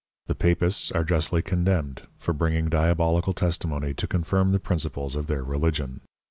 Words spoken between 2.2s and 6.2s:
bringing Diabolical Testimony to confirm the Principles of their Religion.